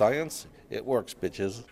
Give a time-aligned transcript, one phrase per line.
[0.00, 1.62] Science, it works, bitches.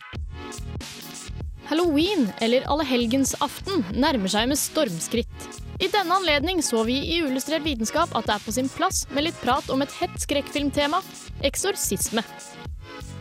[1.65, 5.47] Halloween, eller allehelgensaften, nærmer seg med stormskritt.
[5.81, 9.25] I denne anledning så vi i Uillustrert vitenskap at det er på sin plass med
[9.31, 11.01] litt prat om et hett skrekkfilmtema
[11.49, 12.21] eksorsisme.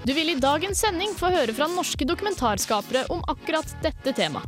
[0.03, 4.47] Du vil i dagens sending få høre fra norske dokumentarskapere om akkurat dette temaet.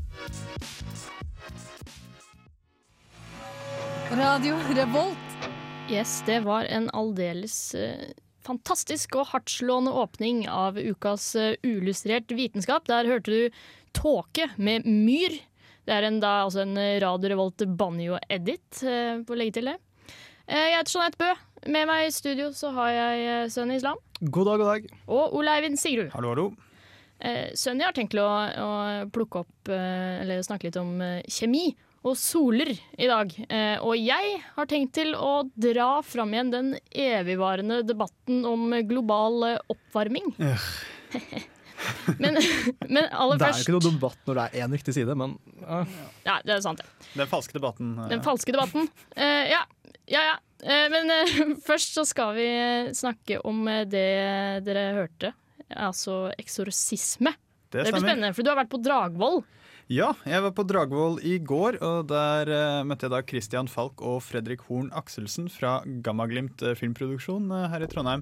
[4.11, 5.51] Radio Revolt.
[5.87, 8.09] Yes, det var en aldeles eh,
[8.45, 12.87] fantastisk og hardtslående åpning av ukas uh, Uillustrert vitenskap.
[12.89, 13.61] Der hørte du
[13.95, 15.39] Tåke med Myr.
[15.87, 19.71] Det er en, da, altså en eh, Radio Revolt banjo-edit, for på å legge til
[19.71, 19.77] det.
[20.45, 21.31] Eh, jeg heter Jeanette Bø.
[21.73, 24.85] Med meg i studio så har jeg Sønn Islam God dag, god dag.
[25.11, 26.11] og Ole Eivind Sigrud.
[26.13, 26.45] Hallo, hallo.
[27.19, 28.69] Uh, Sønn har tenkt å, å
[29.11, 31.73] plukke opp, eh, eller snakke litt om eh, kjemi
[32.07, 33.33] og soler i dag.
[33.49, 39.43] Eh, og jeg har tenkt til å dra fram igjen den evigvarende debatten om global
[39.49, 40.29] eh, oppvarming.
[42.23, 42.37] men,
[42.87, 45.35] men aller Det er jo ikke noe debatt når det er én riktig side, men
[45.63, 45.81] ja.
[46.27, 47.09] Ja, det er sant, det.
[47.19, 47.91] Den falske debatten.
[47.99, 48.89] eh, Den falske debatten.
[49.15, 49.61] Eh, ja,
[50.07, 50.23] ja.
[50.31, 50.37] ja.
[50.63, 51.35] Eh, men eh,
[51.67, 52.49] først så skal vi
[52.95, 54.07] snakke om det
[54.67, 55.35] dere hørte.
[55.69, 57.35] Altså eksorsisme.
[57.69, 59.43] det Det blir spennende, for du har vært på Dragvoll.
[59.89, 64.03] Ja, jeg var på Dragvoll i går, og der uh, møtte jeg da Christian Falk
[64.05, 68.21] og Fredrik Horn Akselsen fra Gammaglimt eh, filmproduksjon uh, her i Trondheim.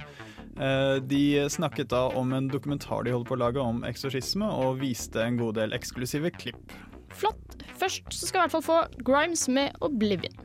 [0.55, 4.79] Uh, de snakket da om en dokumentar de holdt på å lage om eksorsisme, og
[4.79, 6.71] viste en god del eksklusive klipp.
[7.11, 7.57] Flott.
[7.75, 10.39] Først så skal vi i hvert fall få Grimes med Oblivion.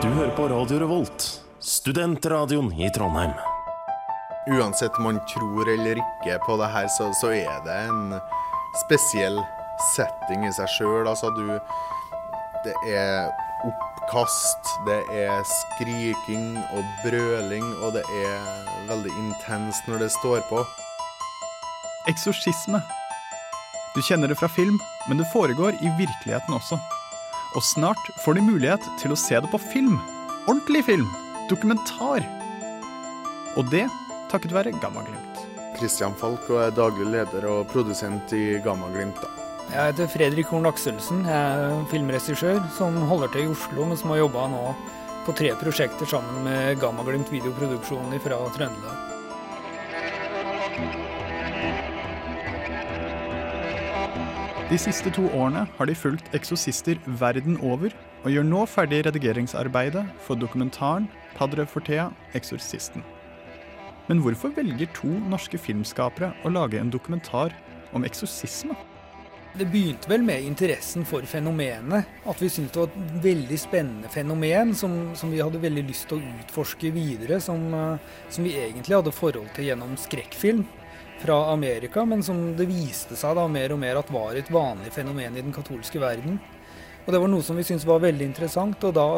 [0.00, 1.30] Du hører på Radio Revolt,
[1.70, 3.30] studentradioen i Trondheim.
[4.48, 8.16] Uansett man tror eller ikke på det her, så, så er det en
[8.82, 9.38] spesiell
[9.92, 11.06] setting i seg sjøl.
[11.06, 11.46] Altså, du
[12.64, 13.30] Det er
[13.64, 18.42] oppkast, det er skriking og brøling, og det er
[18.90, 20.64] veldig intenst når det står på.
[22.10, 22.82] Eksorsisme.
[23.94, 24.76] Du kjenner det fra film,
[25.08, 26.76] men det foregår i virkeligheten også.
[27.56, 29.96] Og snart får du mulighet til å se det på film.
[30.48, 31.08] Ordentlig film.
[31.50, 32.22] Dokumentar.
[33.58, 33.88] Og det
[34.30, 35.40] takket være Gammaglimt.
[35.80, 39.18] Christian Falk og er daglig leder og produsent i Gammaglimt.
[39.70, 41.24] Jeg heter Fredrik Horn Akselsen.
[41.26, 44.64] Jeg er filmregissør som holder til i Oslo, men som har jobba nå
[45.26, 49.06] på tre prosjekter sammen med Gammaglimt videoproduksjon fra Trøndelag.
[54.70, 57.90] De siste to årene har de fulgt eksosister verden over,
[58.22, 63.04] og gjør nå ferdig redigeringsarbeidet for dokumentaren Padre Fortea Eksorsisten.
[64.10, 67.54] Men hvorfor velger to norske filmskapere å lage en dokumentar
[67.94, 68.74] om eksorsisme?
[69.50, 72.06] Det begynte vel med interessen for fenomenet.
[72.26, 76.06] At vi syntes det var et veldig spennende fenomen som, som vi hadde veldig lyst
[76.10, 77.40] til å utforske videre.
[77.42, 80.62] Som, eh, som vi egentlig hadde forhold til gjennom skrekkfilm
[81.20, 84.94] fra Amerika, men som det viste seg da mer og mer at var et vanlig
[84.94, 86.38] fenomen i den katolske verden.
[87.04, 88.86] Og det var noe som vi syntes var veldig interessant.
[88.86, 89.08] Og da,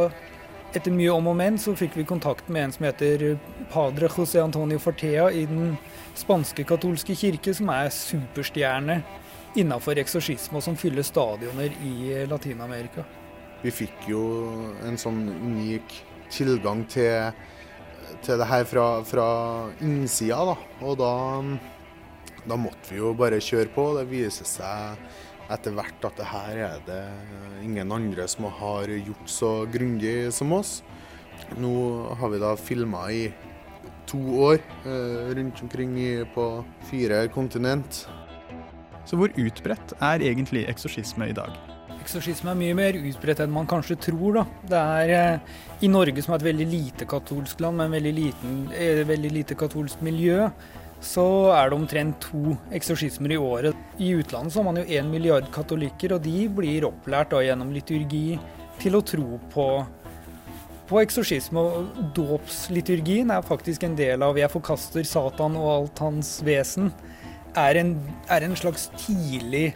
[0.72, 3.25] etter mye om og men, så fikk vi kontakt med en som heter
[3.72, 5.75] padre José Antonio Fortea i den
[6.19, 9.03] spanske katolske kirke, som er superstjerne
[9.61, 13.05] innafor eksorsisme, og som fyller stadioner i Latin-Amerika.
[13.62, 14.22] Vi fikk jo
[14.87, 15.93] en sånn unik
[16.32, 17.31] tilgang til,
[18.25, 19.28] til det her fra, fra
[19.84, 20.56] innsida, da.
[20.88, 21.12] Og da,
[22.49, 23.87] da måtte vi jo bare kjøre på.
[23.99, 25.05] Det viser seg
[25.50, 27.00] etter hvert at det her er det
[27.64, 30.80] ingen andre som har gjort så grundig som oss.
[31.58, 31.72] Nå
[32.20, 33.25] har vi da filma i
[34.11, 35.96] to år eh, rundt omkring
[36.34, 36.46] på
[36.90, 38.06] fire kontinent.
[39.08, 41.55] Så hvor utbredt er egentlig eksorsisme i dag?
[42.02, 44.38] Eksorsisme er mye mer utbredt enn man kanskje tror.
[44.40, 44.44] da.
[44.70, 48.62] Det er eh, I Norge, som er et veldig lite katolsk land med veldig, liten,
[48.75, 50.49] eh, veldig lite katolsk miljø,
[51.02, 53.78] så er det omtrent to eksorsismer i året.
[53.99, 57.72] I utlandet så har man jo én milliard katolikker, og de blir opplært da gjennom
[57.75, 58.38] liturgi
[58.82, 59.66] til å tro på,
[60.88, 61.58] på eksorsisme.
[61.58, 66.93] Og dåpsliturgien er faktisk en del av 'jeg forkaster Satan og alt hans vesen'.
[67.56, 67.98] Er en,
[68.31, 69.75] er en slags tidlig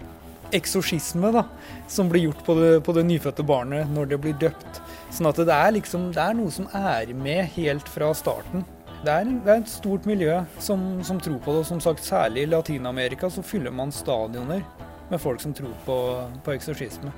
[0.53, 1.45] eksorsisme da,
[1.89, 4.81] som blir gjort på det, på det nyfødte barnet når det blir døpt.
[5.11, 8.65] Sånn at det er, liksom, det er noe som er med helt fra starten.
[9.07, 11.61] Det er, det er et stort miljø som, som, tror på det.
[11.63, 14.65] og Som sagt, særlig i Latin-Amerika så fyller man stadioner
[15.11, 15.99] med folk som tror på,
[16.43, 17.13] på eksorsisme.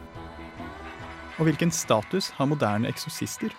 [1.38, 3.54] Og hvilken status har moderne eksorsister?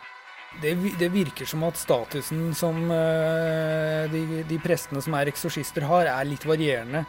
[0.62, 6.06] Det, det, virker som at statusen som uh, de, de, prestene som er eksorsister har,
[6.14, 7.08] er litt varierende.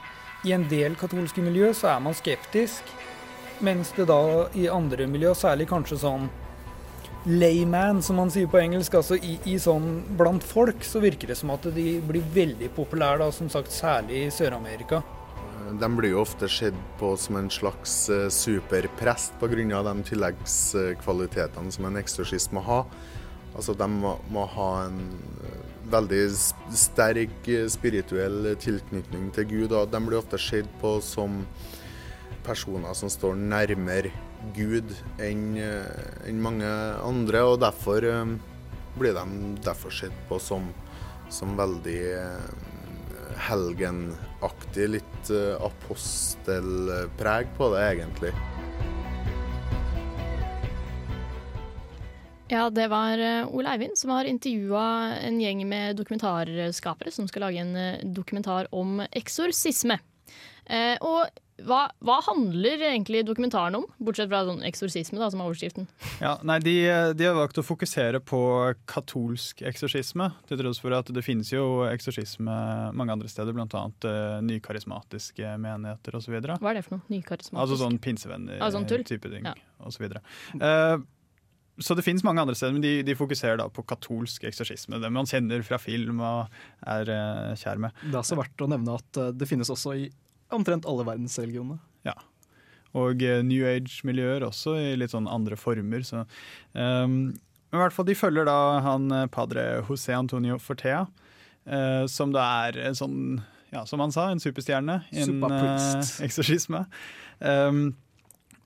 [0.49, 2.94] I en del katolske miljø så er man skeptisk,
[3.61, 4.22] mens det da
[4.56, 6.31] i andre miljø, særlig kanskje sånn
[7.25, 11.37] layman, som man sier på engelsk, altså i, i, sånn blant folk, så virker det
[11.40, 15.02] som at de blir veldig populære, da, som sagt særlig i Sør-Amerika.
[15.81, 19.82] De blir jo ofte sett på som en slags eh, superprest pga.
[19.87, 22.84] de tilleggskvalitetene som en eksorsist må ha.
[23.55, 24.99] Altså De må, må ha en
[25.44, 25.61] eh,
[25.93, 26.25] veldig
[26.75, 31.44] sterk eh, spirituell tilknytning til Gud, og de blir ofte sett på som
[32.43, 34.11] personer som står nærmere
[34.56, 36.69] Gud enn eh, en mange
[37.04, 38.34] andre, og derfor eh,
[38.98, 39.25] blir de
[39.64, 40.70] derfor sett på som,
[41.32, 42.46] som veldig eh,
[43.50, 44.88] helgenaktig.
[44.96, 48.32] Litt apostelpreg på det, egentlig.
[52.50, 53.20] Ja, det var
[53.54, 54.82] Ole Eivind som har intervjua
[55.22, 60.00] en gjeng med dokumentarskapere som skal lage en dokumentar om eksorsisme.
[61.06, 61.31] Og
[61.66, 65.86] hva, hva, handler egentlig dokumentaren om, bortsett fra sånn eksorsisme, da, som er overskriften?
[66.22, 66.74] Ja, nei, de,
[67.16, 68.40] de, har valgt å fokusere på
[68.90, 72.56] katolsk eksorsisme, til tross for at det finnes jo eksorsisme
[72.96, 73.84] mange andre steder, bl.a.
[74.04, 76.36] Uh, nykarismatiske menigheter osv.
[76.50, 77.06] Hva er det for noe?
[77.12, 77.60] Nykarismatisk?
[77.64, 79.56] Altså sånn pinsevenner-type ah, sånn ting ja.
[79.88, 80.06] osv.
[80.06, 80.96] Så, uh,
[81.80, 85.00] så det finnes mange andre steder, men de, de, fokuserer da på katolsk eksorsisme.
[85.00, 88.02] Det man kjenner fra film og er uh, kjær med.
[88.04, 90.10] Det er også verdt å nevne at det finnes også i
[90.55, 91.79] omtrent alle verdensreligionene.
[92.06, 92.17] Ja.
[92.99, 96.02] Og uh, New Age-miljøer også, i litt sånn andre former.
[96.06, 96.25] Så,
[96.75, 97.23] um,
[97.70, 101.05] i hvert fall De følger da han eh, padre José Antonio Fortea,
[101.70, 103.19] uh, som da er en sånn,
[103.70, 106.82] ja, som han sa, en superstjerne innen uh, eksorsisme.
[107.38, 107.93] Um,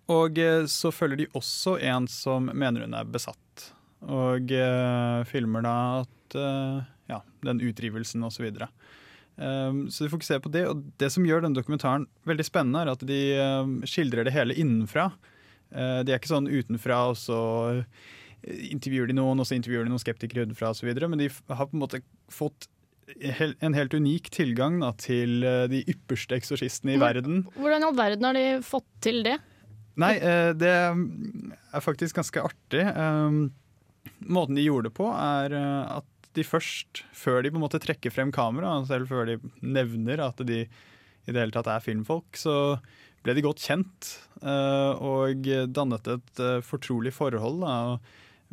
[0.09, 0.37] og
[0.69, 3.71] så følger de også en som mener hun er besatt,
[4.05, 4.51] og
[5.31, 6.37] filmer da at
[7.09, 8.51] ja, den utdrivelsen osv.
[8.51, 8.69] Og, så
[9.37, 12.93] Um, så de fokuserer på det, og det som gjør denne dokumentaren veldig spennende, er
[12.93, 13.23] at de
[13.65, 15.09] um, skildrer det hele innenfra.
[15.75, 17.41] Uh, de er ikke sånn utenfra, og så
[18.45, 21.75] intervjuer de noen, og så intervjuer de noen skeptikere utenfra osv., men de har på
[21.75, 22.69] en måte fått
[23.61, 27.43] en helt unik tilgang da, til uh, de ypperste eksorsistene i verden.
[27.59, 29.35] Hvordan i all verden har de fått til det?
[30.01, 32.87] Nei, uh, det er faktisk ganske artig.
[32.95, 33.49] Um,
[34.31, 38.13] måten de gjorde det på, er at de først, før de på en måte trekker
[38.13, 40.65] frem kamera, selv før de nevner at de
[41.25, 42.77] i det hele tatt er filmfolk, så
[43.25, 44.11] ble de godt kjent
[44.45, 47.65] uh, og dannet et uh, fortrolig forhold.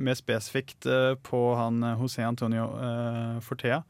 [0.01, 2.69] Mer spesifikt uh, på han José Antonio
[3.43, 3.81] Fortea,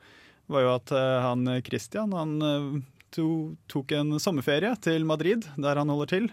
[0.52, 0.92] var jo at
[1.24, 2.34] han Christian han
[3.16, 3.28] to,
[3.72, 6.26] tok en sommerferie til Madrid, der han holder til.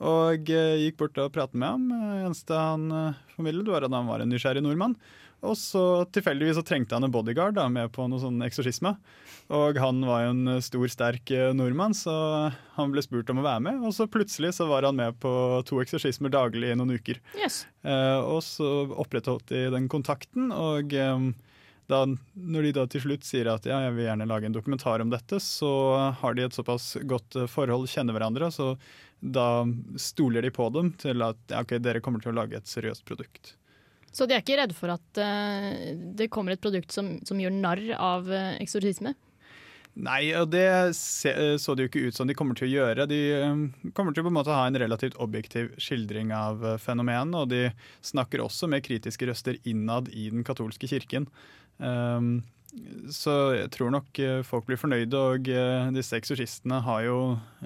[0.00, 2.22] Og gikk bort og pratet med ham.
[2.22, 2.86] Eneste han
[3.34, 4.96] formidlet, var at han var en nysgjerrig nordmann.
[5.46, 5.82] Og så
[6.12, 8.92] tilfeldigvis så trengte han en bodyguard da, med på noe sånn eksorsisme.
[9.56, 12.12] Og han var jo en stor, sterk eh, nordmann, så
[12.76, 13.80] han ble spurt om å være med.
[13.86, 15.32] Og så plutselig så var han med på
[15.66, 17.22] to eksorsismer daglig i noen uker.
[17.40, 17.64] Yes.
[17.82, 18.70] Eh, og så
[19.00, 21.30] opprettholdt de den kontakten, og eh,
[21.90, 25.02] da, når de da til slutt sier at ja, jeg vil gjerne lage en dokumentar
[25.02, 25.72] om dette, så
[26.20, 28.74] har de et såpass godt forhold, kjenner hverandre, så
[29.20, 29.64] da
[30.00, 33.02] stoler de på dem til at ja, ok, dere kommer til å lage et seriøst
[33.08, 33.56] produkt.
[34.10, 37.54] Så de er ikke redde for at uh, det kommer et produkt som, som gjør
[37.54, 39.14] narr av uh, eksorsisme?
[40.00, 43.08] Nei, og det eh, så det jo ikke ut som de kommer til å gjøre.
[43.10, 43.18] De
[43.96, 47.64] kommer til å på en måte ha en relativt objektiv skildring av fenomenet, og de
[48.06, 51.26] snakker også med kritiske røster innad i den katolske kirken.
[51.82, 52.38] Um,
[53.10, 57.16] så jeg tror nok eh, folk blir fornøyde, og eh, disse eksorsistene har jo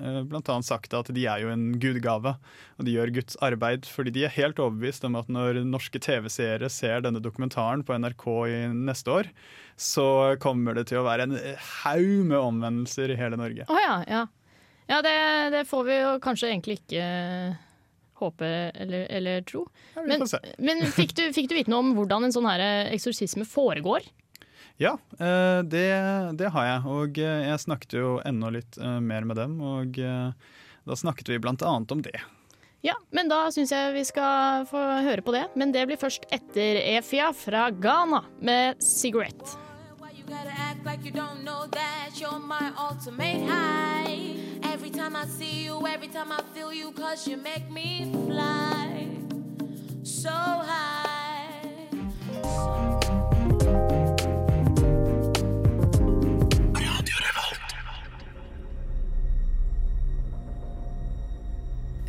[0.00, 0.56] eh, bl.a.
[0.64, 2.34] sagt at de er jo en gudgave,
[2.78, 6.72] og de gjør Guds arbeid fordi de er helt overbevist om at når norske TV-seere
[6.72, 9.30] ser denne dokumentaren på NRK i neste år,
[9.76, 11.36] så kommer det til å være en
[11.82, 13.68] haug med omvendelser i hele Norge.
[13.68, 14.24] Oh, ja, ja.
[14.88, 15.14] ja det,
[15.58, 17.06] det, får vi jo kanskje egentlig ikke
[18.24, 19.66] håpe eller, eller tro.
[19.98, 20.24] Ja, men,
[20.64, 22.62] men fikk, du, fikk du vite noe om hvordan en sånn her
[22.94, 24.06] eksorsisme foregår?
[24.76, 25.88] Ja, eh, det,
[26.38, 26.80] det, har jeg.
[26.90, 29.98] Og eh, jeg snakket jo enda litt eh, mer med dem, og
[30.84, 32.18] da snakket vi blant annet om det.
[32.84, 35.46] Ja, men da syns jeg vi skal få høre på det.
[35.56, 39.56] Men det blir først etter Efia fra Ghana med 'Cigarette'.
[44.74, 49.08] Every time I see you, every time I feel you, cause you make me fly
[50.02, 51.04] so high.
[53.64, 54.13] Eksorsisten,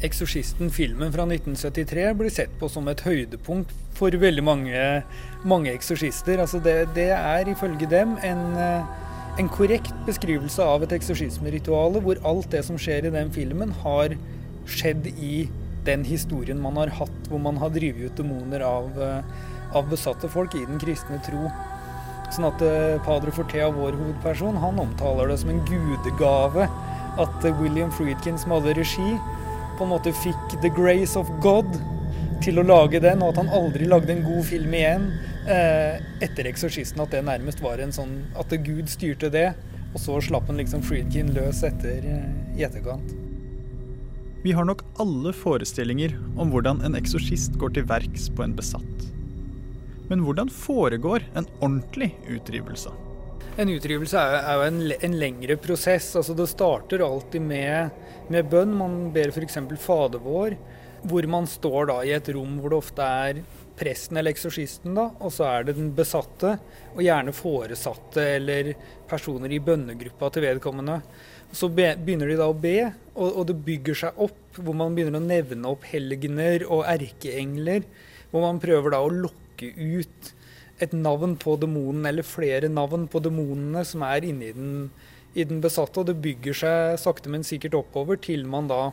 [0.01, 5.03] filmen fra 1973, blir sett på som et høydepunkt for veldig mange,
[5.43, 6.39] mange eksorsister.
[6.39, 8.85] Altså det, det, er ifølge dem en, eh,
[9.39, 14.15] en korrekt beskrivelse av et eksorsismeritual hvor alt det som skjer i den filmen, har
[14.65, 15.47] skjedd i
[15.85, 19.23] den historien man har hatt, hvor man har drevet ut demoner av, eh,
[19.75, 21.49] av besatte folk i den kristne tro.
[22.33, 26.67] Sånn at eh, Padre Fortea, vår hovedperson, han omtaler det som en gudegave
[27.21, 29.15] at William Friedkin som hadde regi,
[29.77, 31.69] på en måte fikk the grace of God
[32.43, 35.07] til å lage den, og at han aldri lagde en god film igjen
[35.47, 37.01] eh, etter 'Eksorsisten'.
[37.01, 39.53] At det nærmest var en sånn At Gud styrte det,
[39.93, 43.15] og så slapp han liksom Friedkin løs etter eh, i etterkant.
[44.45, 49.07] Vi har nok alle forestillinger om hvordan en eksorsist går til verks på en besatt.
[50.11, 52.91] Men hvordan foregår en ordentlig utdrivelse?
[53.55, 56.09] En utrivelse er, jo en, en, lengre prosess.
[56.19, 58.73] altså Det starter alltid med, med bønn.
[58.75, 59.55] Man ber f.eks.
[59.79, 60.57] Fader vår,
[61.07, 63.39] hvor man står da i et rom hvor det ofte er
[63.79, 66.53] presten eller eksorsisten, da, og så er det den besatte,
[66.93, 68.73] og gjerne foresatte eller
[69.07, 70.99] personer i bønnegruppa til vedkommende.
[71.55, 72.77] Så be, begynner de da å be,
[73.13, 77.87] og, og, det bygger seg opp, hvor man begynner å nevne opp helgener og erkeengler.
[78.31, 80.34] Hvor man prøver da å lokke ut
[80.83, 84.77] et navn på demonen, eller flere navn på demonene som er inni den,
[85.35, 86.01] i den besatte.
[86.01, 88.89] Og det bygger seg sakte, men sikkert oppover til man da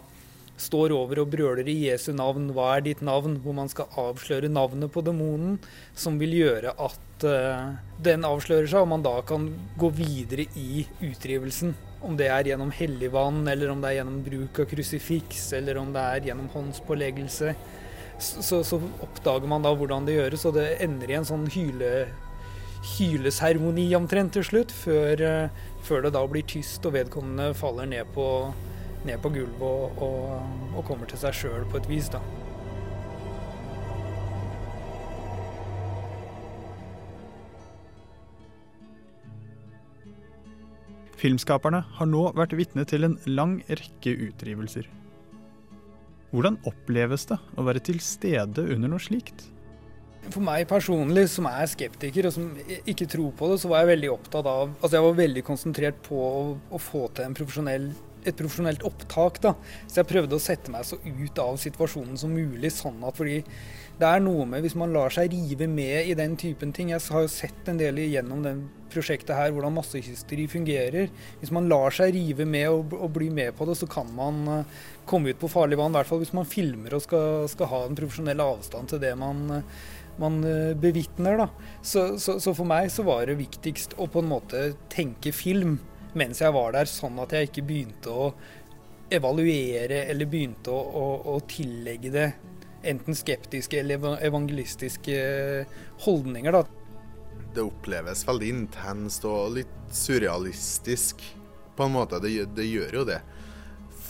[0.63, 3.39] står over og brøler i Jesu navn, hva er ditt navn?
[3.43, 5.57] Hvor man skal avsløre navnet på demonen,
[5.99, 7.73] som vil gjøre at uh,
[8.05, 9.49] den avslører seg, og man da kan
[9.81, 11.75] gå videre i utdrivelsen.
[12.03, 15.79] Om det er gjennom hellig vann, eller om det er gjennom bruk av krusifiks, eller
[15.83, 17.55] om det er gjennom håndspåleggelse
[18.23, 21.93] så, så, oppdager man da hvordan det gjøres, og det ender i en sånn hyle,
[22.97, 28.15] hyleseremoni omtrent til slutt, før, uh, før, det da blir tyst og vedkommende faller ned
[28.15, 28.29] på,
[29.07, 32.13] ned på gulvet og, og, og, kommer til seg sjøl på et vis.
[32.13, 32.23] da.
[41.23, 44.89] Filmskaperne har nå vært vitne til en lang rekke utdrivelser.
[46.33, 49.45] Hvordan oppleves det å være til stede under noe slikt?
[50.31, 52.47] For meg personlig, som er skeptiker og som
[52.89, 55.99] ikke tror på det, så var jeg veldig opptatt av Altså jeg var veldig konsentrert
[56.07, 57.91] på å, å få til profesjonell,
[58.23, 59.43] et profesjonelt opptak.
[59.45, 59.53] da.
[59.85, 62.71] Så jeg prøvde å sette meg så ut av situasjonen som mulig.
[62.73, 63.43] sånn at fordi
[64.01, 66.91] det er noe med hvis man lar seg rive med i den typen ting.
[66.93, 71.11] Jeg har jo sett en del gjennom den prosjektet her hvordan massehysteri fungerer.
[71.41, 74.43] Hvis man lar seg rive med og, og bli med på det, så kan man
[74.49, 75.93] uh, komme ut på farlig vann.
[75.95, 79.13] I hvert fall hvis man filmer og skal, skal ha en profesjonell avstand til det
[79.21, 81.47] man, uh, man uh, bevitner.
[81.81, 85.79] Så, så, så, for meg så var det viktigst å på en måte tenke film
[86.19, 88.33] mens jeg var der, sånn at jeg ikke begynte å
[89.13, 92.27] evaluere eller begynte å, å, å tillegge det
[92.83, 95.19] enten skeptiske eller evangelistiske
[96.07, 96.53] holdninger.
[96.53, 96.65] da
[97.55, 101.23] det oppleves veldig intenst og litt surrealistisk
[101.77, 102.21] på en måte.
[102.23, 103.21] Det, det, gjør jo det.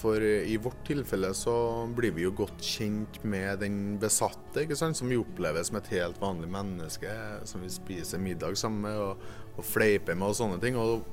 [0.02, 1.54] For i vårt tilfelle så
[1.94, 4.98] blir vi jo godt kjent med den besatte, ikke sant?
[4.98, 7.12] som vi opplever som et helt vanlig menneske
[7.48, 9.26] som vi spiser middag sammen med og,
[9.56, 10.78] og fleiper med og sånne ting.
[10.78, 11.06] Og,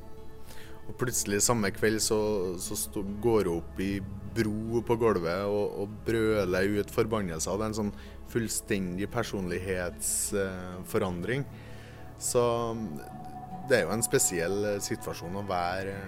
[0.90, 2.20] og plutselig samme kveld så,
[2.62, 4.02] så stå, går hun opp i
[4.36, 7.54] bro på gulvet og, og brøler ut forbannelser.
[7.54, 7.94] Det er en sånn
[8.30, 11.42] fullstendig personlighetsforandring.
[12.20, 12.44] Så
[13.70, 16.00] det er jo en spesiell eh, situasjon å være eh,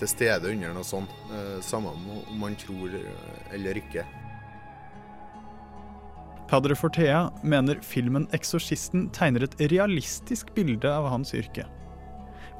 [0.00, 2.02] til stede under noe sånt, eh, samme om
[2.40, 2.88] man tror
[3.52, 4.02] eller ikke.
[6.52, 11.64] Padre Fortea mener filmen 'Eksorsisten' tegner et realistisk bilde av hans yrke.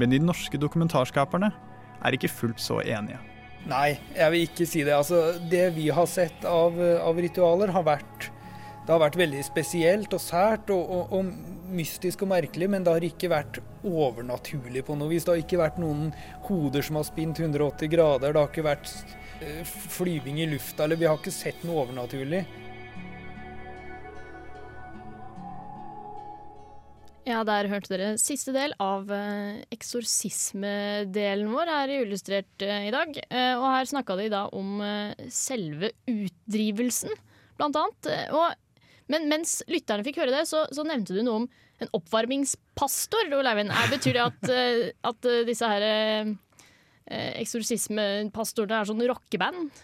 [0.01, 1.53] Men de norske dokumentarskaperne
[2.03, 3.21] er ikke fullt så enige.
[3.71, 4.95] Nei, jeg vil ikke si det.
[4.97, 8.33] Altså, det vi har sett av, av ritualer, har vært
[8.91, 11.29] har vært veldig spesielt og sært og, og, og,
[11.73, 15.25] mystisk og merkelig, men det har ikke vært overnaturlig på noe vis.
[15.25, 16.11] Det har ikke vært noen
[16.49, 18.91] hoder som har spint 180 grader, det har ikke vært
[19.41, 19.63] uh,
[19.95, 22.43] flyving i lufta, eller vi har ikke sett noe overnaturlig.
[27.23, 33.15] Ja, der hørte dere siste del av uh, eksorsismedelen vår her Illustrert uh, i dag.
[33.31, 34.81] Uh, og her snakka de da om
[35.31, 37.15] selve utdrivelsen,
[37.61, 38.11] blant annet.
[38.35, 38.59] Og
[39.13, 41.49] Men mens lytterne fikk høre det, så, så nevnte du noe om
[41.83, 43.31] en oppvarmingspastor.
[43.35, 46.31] Er- Betyr det at, eh, at eh, disse her eh,
[47.11, 49.83] eh, eksorsismepastorene er sånn rockeband?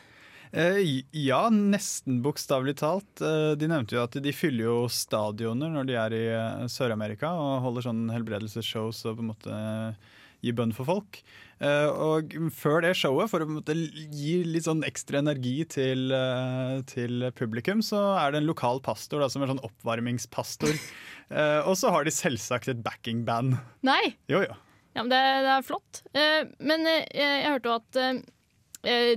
[0.52, 3.20] Eh, ja, nesten bokstavelig talt.
[3.20, 7.34] Eh, de nevnte jo at de fyller jo stadioner når de er i eh, Sør-Amerika
[7.36, 9.58] og holder sånn helbredelsesshows og på en måte
[10.38, 11.20] gi bønn for folk.
[11.58, 13.74] Og før det showet, for å på en måte
[14.14, 16.14] gi litt sånn ekstra energi til,
[16.86, 20.78] til publikum, så er det en lokal pastor da, som er sånn oppvarmingspastor.
[21.66, 23.58] Og så har de selvsagt et backingband.
[23.82, 24.14] Nei!
[24.30, 24.54] Jo, jo.
[24.94, 26.02] Ja, men det, det er flott.
[26.62, 28.22] Men jeg hørte jo at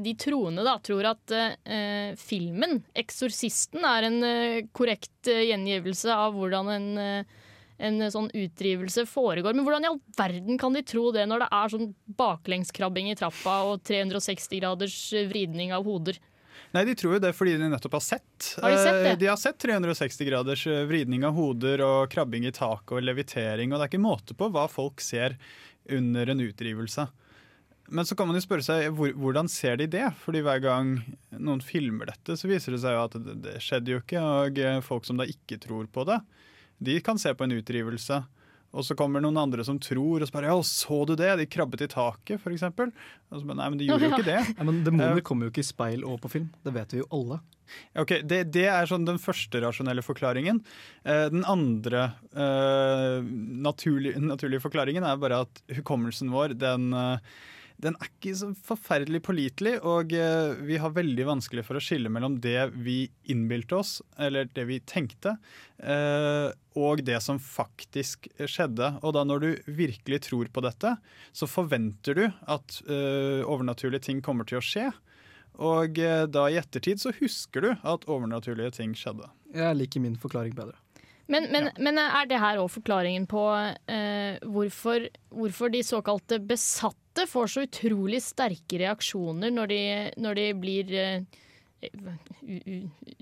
[0.02, 6.34] de troende da tror at eh, filmen 'Eksorsisten' er en eh, korrekt eh, gjengivelse av
[6.34, 7.24] hvordan en, eh,
[7.82, 9.54] en sånn utdrivelse foregår.
[9.54, 13.16] Men hvordan i all verden kan de tro det når det er sånn baklengskrabbing i
[13.18, 14.98] trappa og 360 graders
[15.30, 16.18] vridning av hoder?
[16.74, 18.52] Nei, De tror jo det fordi de nettopp har sett.
[18.62, 19.10] Har de sett det?
[19.12, 23.04] Eh, De har sett 360 graders eh, vridning av hoder og krabbing i taket og
[23.04, 23.74] levitering.
[23.74, 25.36] Og det er ikke måte på hva folk ser
[25.92, 27.08] under en utdrivelse.
[27.92, 30.06] Men så kan man jo spørre seg hvor, hvordan ser de det?
[30.24, 30.94] Fordi hver gang
[31.36, 34.22] noen filmer dette, så viser det seg jo at det, det skjedde jo ikke.
[34.44, 36.22] Og eh, folk som da ikke tror på det,
[36.82, 38.22] de kan se på en utdrivelse.
[38.72, 41.32] Og så kommer noen andre som tror, og bare ja, så du det?
[41.42, 42.64] De krabbet i taket, f.eks.
[42.64, 44.40] Og så bare nei, men de gjorde jo ikke det.
[44.58, 46.48] Ja, men Demoner Eh, kommer jo ikke i speil og på film.
[46.64, 47.42] Det vet vi jo alle.
[48.00, 50.64] Ok, det, det er sånn den første rasjonelle forklaringen.
[51.04, 53.20] Eh, den andre eh,
[53.68, 56.92] naturlig, naturlige forklaringen er bare at hukommelsen vår, den,
[57.82, 59.76] den er ikke så forferdelig pålitelig.
[59.88, 64.50] Og eh, vi har veldig vanskelig for å skille mellom det vi innbilte oss, eller
[64.56, 65.36] det vi tenkte,
[65.82, 68.94] eh, og det som faktisk skjedde.
[69.02, 69.50] Og da når du
[69.82, 70.96] virkelig tror på dette,
[71.34, 74.92] så forventer du at eh, overnaturlige ting kommer til å skje.
[75.62, 79.28] Og eh, da i ettertid så husker du at overnaturlige ting skjedde.
[79.58, 80.78] Jeg liker min forklaring bedre.
[81.32, 83.44] Men, men, men er det her òg forklaringen på
[83.88, 89.82] eh, hvorfor, hvorfor de såkalte besatte får så utrolig sterke reaksjoner når de,
[90.22, 91.40] når de blir eh,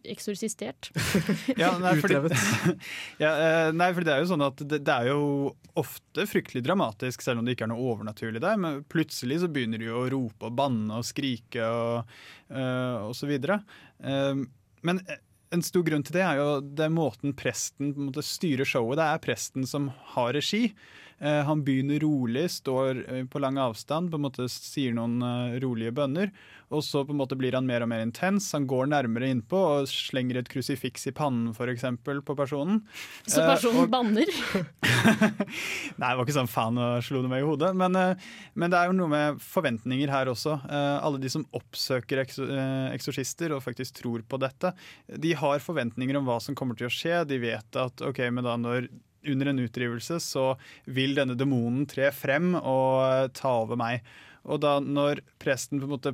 [0.03, 0.91] eksorsistert?
[1.61, 2.19] Ja, nei, fordi,
[3.23, 6.63] ja, eh, nei, for det er jo sånn at det, det er jo ofte fryktelig
[6.65, 8.59] dramatisk, selv om det ikke er noe overnaturlig der.
[8.61, 12.13] Men plutselig så begynner de jo å rope og banne og skrike og,
[12.51, 13.61] eh, og så videre.
[14.03, 14.45] Eh,
[14.87, 15.03] men
[15.49, 18.67] en stor grunn til det er jo det er måten presten på en måte styrer
[18.67, 18.99] showet.
[18.99, 20.67] Det er presten som har regi.
[21.21, 25.57] Eh, han begynner rolig, står eh, på lang avstand, på en måte sier noen eh,
[25.63, 26.31] rolige bønner.
[26.69, 28.51] Og så på en måte blir han mer og mer intens.
[28.53, 32.83] Han går nærmere innpå og slenger et krusifiks i pannen for eksempel, på personen.
[33.25, 34.29] Så Eh, personen og- banner?
[35.99, 37.71] Nei, det var ikke sånn faen og slo det meg i hodet.
[37.77, 38.29] Men, eh,
[38.59, 40.59] men det er jo noe med forventninger her også.
[40.69, 44.73] Eh, Alle de som oppsøker eh, eksorsister og faktisk tror på dette,
[45.19, 47.23] de har forventninger om hva som kommer til å skje.
[47.29, 48.87] De vet at ok, men da når
[49.27, 50.53] under en utdrivelse så
[50.85, 54.03] vil denne demonen tre frem og eh, ta over meg.
[54.49, 56.13] Og da når presten på en måte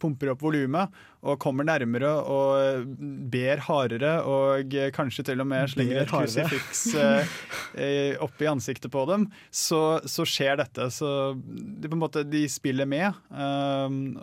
[0.00, 0.94] pumper opp volumet
[1.28, 2.88] og kommer nærmere og
[3.32, 7.36] ber hardere og kanskje til og med slenger et krusifiks eh,
[7.76, 10.88] eh, opp i ansiktet på dem, så, så skjer dette.
[10.94, 13.12] Så de, på en måte, de spiller med.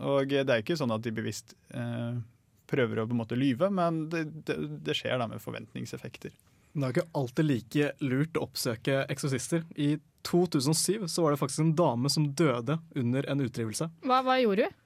[0.02, 2.18] Og det er ikke sånn at de bevisst eh,
[2.72, 6.34] prøver å på en måte lyve, men det, det, det skjer da med forventningseffekter.
[6.74, 9.66] Men det er ikke alltid like lurt å oppsøke eksorsister.
[9.76, 13.90] I 2007 så var det faktisk en dame som døde under en utdrivelse.
[14.06, 14.78] Hva, hva gjorde hun?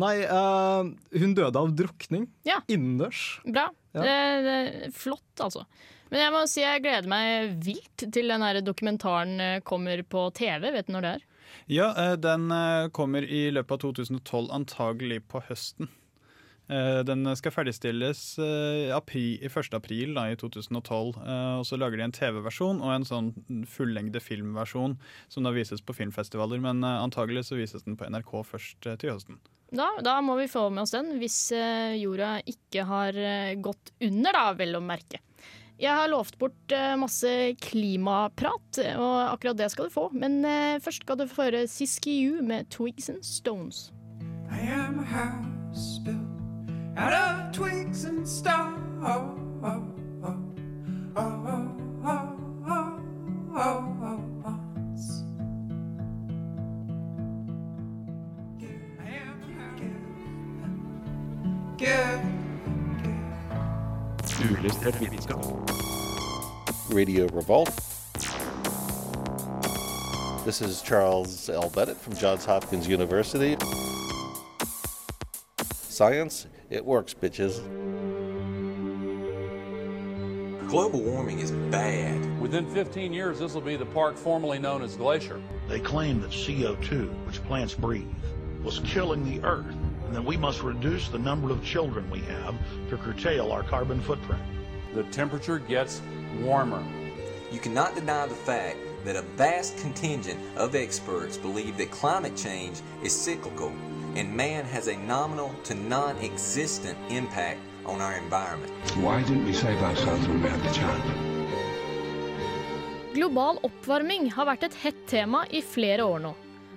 [0.00, 0.86] Nei, uh,
[1.18, 2.60] hun døde av drukning Ja.
[2.70, 3.40] innendørs.
[3.44, 3.66] Bra.
[3.92, 4.04] Ja.
[4.04, 5.64] Det, det, flott, altså.
[6.10, 10.24] Men jeg må si jeg gleder meg vilt til den her dokumentaren eh, kommer på
[10.34, 10.70] TV.
[10.74, 11.26] Vet du når det er?
[11.70, 12.48] Ja, eh, den
[12.94, 15.90] kommer i løpet av 2012, antagelig på høsten.
[16.70, 19.74] Eh, Den skal ferdigstilles eh, i 1.
[19.74, 21.16] april da, i 2012.
[21.18, 23.30] eh, Og så lager de en TV-versjon og en sånn
[23.66, 24.94] fullengde filmversjon
[25.28, 26.62] som da vises på filmfestivaler.
[26.62, 29.40] Men antagelig så vises den på NRK først til høsten.
[29.70, 31.52] Da, da må vi få med oss den, hvis
[32.00, 33.18] jorda ikke har
[33.62, 35.20] gått under, da, vel å merke.
[35.80, 37.30] Jeg har lovt bort masse
[37.62, 40.08] klimaprat, og akkurat det skal du få.
[40.10, 40.42] Men
[40.82, 43.88] først skal du få høre Siskiyou med Twigs and Stones.
[44.50, 46.29] I am a house built
[47.00, 48.76] out of twigs and stars.
[66.90, 67.68] Radio Revolt.
[70.44, 71.70] This is Charles L.
[71.70, 73.56] Bennett from Johns Hopkins University.
[75.72, 77.60] Science, it works, bitches.
[80.68, 82.40] Global warming is bad.
[82.40, 85.42] Within 15 years, this will be the park formerly known as Glacier.
[85.68, 88.06] They claim that CO2, which plants breathe,
[88.62, 89.74] was killing the earth,
[90.06, 92.54] and that we must reduce the number of children we have
[92.88, 94.42] to curtail our carbon footprint.
[94.94, 96.00] The temperature gets
[96.40, 96.84] warmer.
[97.50, 102.80] You cannot deny the fact that a vast contingent of experts believe that climate change
[103.02, 103.72] is cyclical
[104.16, 108.72] and man has a nominal to non existent impact on our environment.
[108.96, 111.04] Why didn't we save ourselves when we had the chance?
[113.14, 116.34] Global oppvarming har vært et hett tema i flere år nå.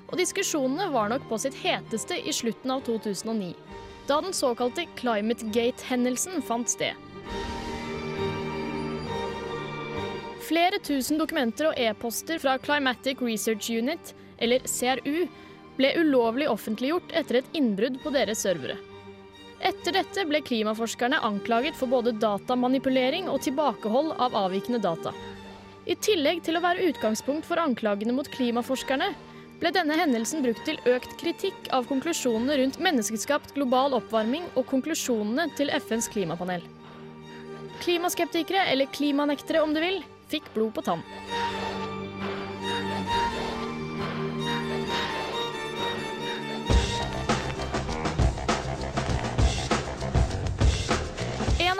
[0.10, 3.54] Og diskusjonene var nok på sitt heteste i slutten av 2009,
[4.10, 6.98] da den såkalte Climate Gate-hendelsen fant sted.
[10.44, 15.28] Flere tusen dokumenter og e-poster fra Climatic Research Unit, eller CRU,
[15.78, 18.78] ble ulovlig offentliggjort etter et innbrudd på deres servere.
[19.64, 25.14] Etter dette ble klimaforskerne anklaget for både datamanipulering og tilbakehold av avvikende data.
[25.88, 29.10] I tillegg til å være utgangspunkt for anklagene mot klimaforskerne,
[29.64, 35.48] ble denne hendelsen brukt til økt kritikk av konklusjonene rundt menneskeskapt global oppvarming og konklusjonene
[35.56, 36.64] til FNs klimapanel.
[37.84, 41.08] Klimaskeptikere, eller klimanektere om du vil, fikk blod på tann.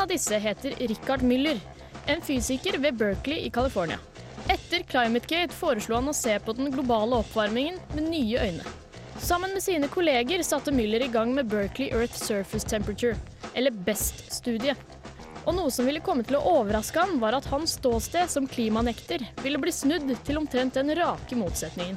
[0.04, 1.60] Av disse heter Richard Müller,
[2.06, 4.00] en fysiker ved Berkeley i California.
[4.52, 8.74] Etter Climategate foreslo han å se på den globale oppvarmingen med nye øyne.
[9.24, 13.16] Sammen med sine kolleger satte Müller i gang med Berkeley Earth Surface Temperature,
[13.54, 15.00] eller BEST-studiet.
[15.46, 19.24] Og noe som ville komme til å overraske ham, var at hans ståsted som klimanekter
[19.44, 21.96] ville bli snudd til omtrent den rake motsetningen.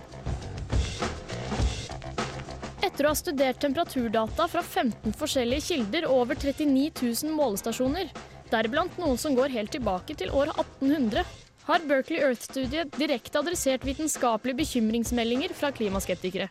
[2.97, 8.09] Etter å ha studert temperaturdata fra 15 forskjellige kilder og over 39 000 målestasjoner,
[8.49, 11.27] deriblant noen som går helt tilbake til år 1800,
[11.67, 16.49] har Berkeley Earth-studiet direkte adressert vitenskapelige bekymringsmeldinger fra klimaskeptikere.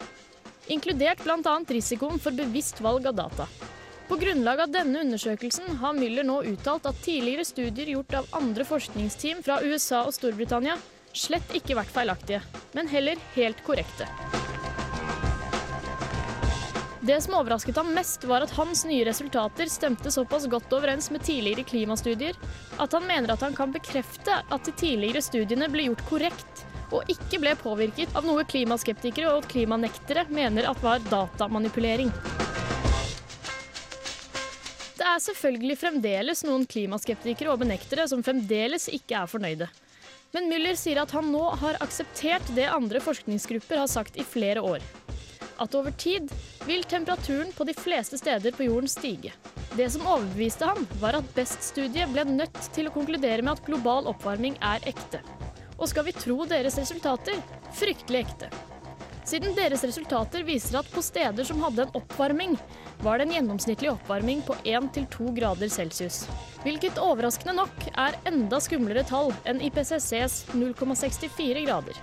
[0.70, 1.58] Inkludert bl.a.
[1.66, 3.50] risikoen for bevisst valg av data.
[4.06, 8.70] På grunnlag av denne undersøkelsen har Müller nå uttalt at tidligere studier gjort av andre
[8.70, 10.78] forskningsteam fra USA og Storbritannia
[11.10, 12.46] slett ikke vært feilaktige,
[12.78, 14.45] men heller helt korrekte.
[17.06, 21.22] Det som overrasket ham mest, var at hans nye resultater stemte såpass godt overens med
[21.22, 22.34] tidligere klimastudier
[22.82, 27.06] at han mener at han kan bekrefte at de tidligere studiene ble gjort korrekt, og
[27.12, 32.10] ikke ble påvirket av noe klimaskeptikere og klimanektere mener at var datamanipulering.
[34.98, 39.70] Det er selvfølgelig fremdeles noen klimaskeptikere og benektere som fremdeles ikke er fornøyde.
[40.34, 44.66] Men Müller sier at han nå har akseptert det andre forskningsgrupper har sagt i flere
[44.66, 44.82] år.
[45.62, 46.32] At over tid
[46.68, 49.32] vil temperaturen på de fleste steder på jorden stige.
[49.76, 54.08] Det som overbeviste ham, var at BEST-studiet ble nødt til å konkludere med at global
[54.12, 55.24] oppvarming er ekte.
[55.76, 57.40] Og skal vi tro deres resultater
[57.76, 58.52] fryktelig ekte.
[59.26, 62.54] Siden deres resultater viser at på steder som hadde en oppvarming,
[63.02, 66.24] var det en gjennomsnittlig oppvarming på 1-2 grader celsius.
[66.64, 72.00] Hvilket overraskende nok er enda skumlere tall enn IPCCs 0,64 grader.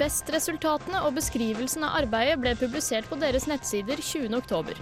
[0.00, 4.78] Best-resultatene og beskrivelsen av arbeidet ble publisert på deres nettsider 20.10.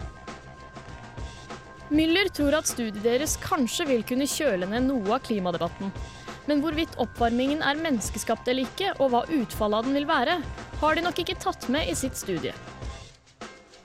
[1.90, 5.90] Müller tror at studiet deres kanskje vil kunne kjøle ned noe av klimadebatten.
[6.46, 10.36] Men hvorvidt oppvarmingen er menneskeskapt eller ikke, og hva utfallet av den vil være,
[10.80, 12.54] har de nok ikke tatt med i sitt studie.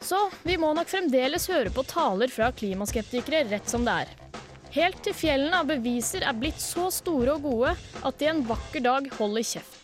[0.06, 4.14] Så vi må nok fremdeles høre på taler fra klimaskeptikere rett som det er.
[4.76, 7.74] Helt til fjellene av beviser er blitt så store og gode
[8.06, 9.75] at de en vakker dag holder kjeft.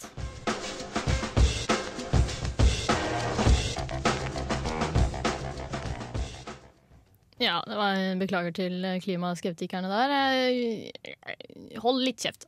[7.51, 10.13] Ja, det var beklager til klimaskeptikerne der.
[10.15, 12.47] Eh, Hold litt kjeft.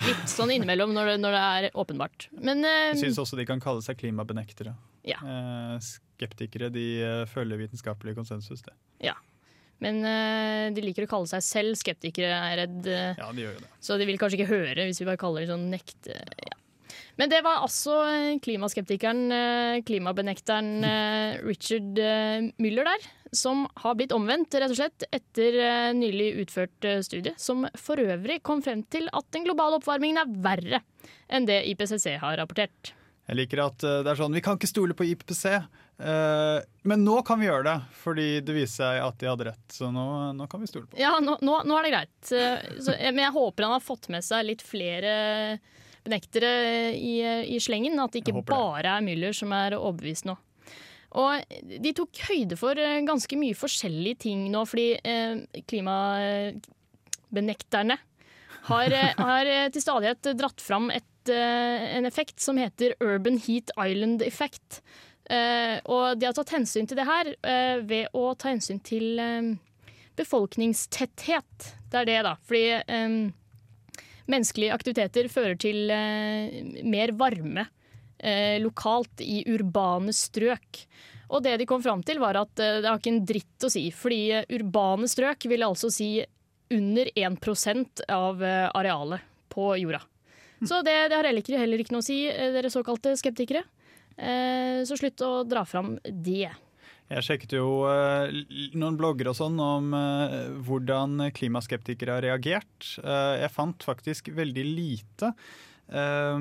[0.00, 2.28] Litt sånn innimellom når det, når det er åpenbart.
[2.40, 4.72] Men eh, Jeg syns også de kan kalle seg klimabenektere.
[5.06, 5.18] Ja.
[5.20, 8.74] Eh, skeptikere de eh, følger vitenskapelig konsensus, det.
[9.04, 9.14] Ja.
[9.80, 12.88] Men eh, de liker å kalle seg selv skeptikere, er jeg redd.
[12.92, 13.70] eh, Ja, de gjør jo det.
[13.86, 16.16] Så de vil kanskje ikke høre hvis vi bare kaller dem sånn nekte...
[16.48, 16.56] Ja.
[17.20, 21.98] Men det var altså eh, klimaskeptikeren, eh, klimabenekteren eh, Richard
[22.56, 25.58] Müller der, som har blitt omvendt, rett og slett, etter
[25.94, 30.80] nylig utført studie, som for øvrig kom frem til at den globale oppvarmingen er verre
[31.28, 32.94] enn det IPCC har rapportert.
[33.28, 36.56] Jeg liker at det er sånn Vi kan ikke stole på IPC, eh,
[36.88, 37.76] men nå kan vi gjøre det.
[38.00, 39.66] Fordi det viser seg at de hadde rett.
[39.76, 40.06] Så nå,
[40.40, 41.04] nå kan vi stole på det.
[41.04, 42.16] Ja, nå, nå, nå er det greit.
[42.32, 45.60] Så, men jeg håper han har fått med seg litt flere
[46.04, 47.20] benektere i,
[47.54, 48.00] i slengen.
[48.00, 50.34] At det ikke bare er Müller som er overbevist nå.
[51.18, 51.32] Og
[51.82, 55.36] de tok høyde for eh, ganske mye forskjellige ting nå, fordi eh,
[55.70, 57.96] klimabenekterne
[58.68, 63.70] har, eh, har eh, til stadighet dratt fram et, en effekt som heter Urban Heat
[63.76, 64.82] Island Effect.
[65.30, 69.20] Eh, og de har tatt hensyn til det her eh, ved å ta hensyn til
[70.18, 71.74] befolkningstetthet.
[71.90, 72.34] Det er det, da.
[72.46, 72.80] Fordi
[74.30, 77.66] menneskelige aktiviteter fører til eh, mer varme
[78.18, 80.84] eh, lokalt i urbane strøk.
[81.30, 83.72] Og det de kom fram til, var at eh, det har ikke en dritt å
[83.72, 83.88] si.
[83.94, 84.22] Fordi
[84.56, 86.12] urbane strøk vil altså si
[86.70, 90.04] under 1 av arealet på jorda.
[90.60, 93.64] Så det, det har heller ikke, heller ikke noe å si, dere såkalte skeptikere.
[94.86, 96.52] Så slutt å dra fram det.
[97.10, 98.30] Jeg sjekket jo eh,
[98.78, 102.92] noen blogger og sånn om eh, hvordan klimaskeptikere har reagert.
[103.02, 105.32] Eh, jeg fant faktisk veldig lite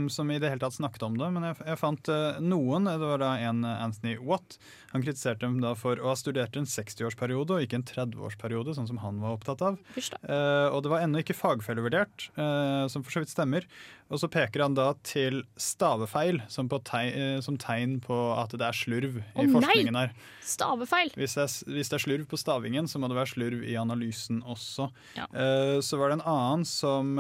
[0.09, 2.89] som i det hele tatt snakket om det, men jeg, jeg fant eh, noen.
[2.89, 4.57] Det var da en eh, Anthony Watt.
[4.93, 8.89] Han kritiserte dem da for å ha studert en 60-årsperiode og ikke en 30-årsperiode, sånn
[8.89, 9.79] som han var opptatt av.
[9.97, 12.29] Eh, og det var ennå ikke fagfellevurdert,
[12.89, 13.65] som for så vidt stemmer.
[14.09, 18.77] Og så peker han da til stavefeil som, eh, som tegn på at det er
[18.77, 20.15] slurv i oh, forskningen her.
[20.41, 21.13] Stavefeil!
[21.13, 23.77] Hvis det, er, hvis det er slurv på stavingen, så må det være slurv i
[23.77, 24.89] analysen også.
[25.19, 25.27] Ja.
[25.85, 27.13] Så var det en annen som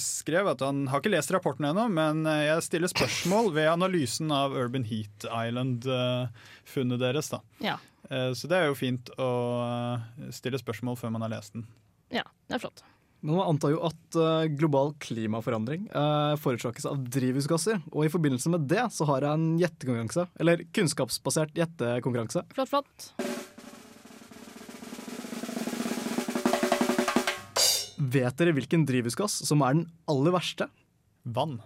[0.00, 4.32] skrev at han har ikke lest rapporten ennå, men eh, jeg stiller spørsmål ved analysen
[4.34, 7.30] av Urban Heat Island-funnet deres.
[7.32, 7.42] da.
[7.64, 7.76] Ja.
[8.10, 9.32] Eh, så det er jo fint å
[9.64, 11.66] eh, stille spørsmål før man har lest den.
[12.14, 12.82] ja, det er flott.
[13.20, 17.82] Men man antar jo at eh, global klimaforandring uh, forårsakes av drivhusgasser.
[17.92, 20.24] Og i forbindelse med det så har jeg en gjettekonkurranse.
[20.40, 22.46] Eller kunnskapsbasert gjettekonkurranse.
[22.56, 23.10] Flott, flott.
[28.00, 30.70] Vet dere hvilken drivhusgass som er den aller verste?
[31.24, 31.58] Vann.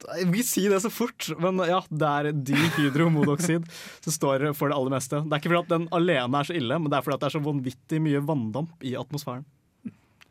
[0.00, 3.66] Jeg vil ikke si det så fort, men ja, det er dihydromonoksid
[4.06, 5.20] som står for det aller meste.
[5.26, 7.24] Det er ikke fordi at den alene er så ille, men det er fordi at
[7.24, 9.44] det er så vanvittig mye vanndamp i atmosfæren.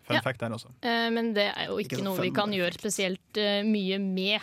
[0.09, 0.23] Fun Ja.
[0.25, 0.71] fact der også.
[0.81, 4.41] Eh, men det er jo ikke, Ikke noe vi kan gjøre spesielt uh, mye med.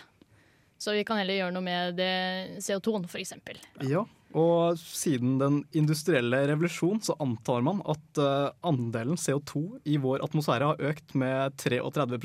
[0.78, 3.58] Så vi kan heller gjøre noe med det CO2-en, for eksempel.
[3.82, 4.04] Ja,
[4.36, 10.70] og siden den industrielle revolusjon så antar man at uh, andelen CO2 i vår atmosfære
[10.70, 12.20] har økt med 33